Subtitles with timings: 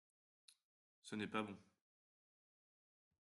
[1.03, 1.55] Ce n’est pas bon.